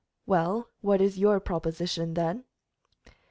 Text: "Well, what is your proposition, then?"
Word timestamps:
"Well, 0.25 0.67
what 0.81 0.99
is 0.99 1.19
your 1.19 1.39
proposition, 1.39 2.15
then?" 2.15 2.45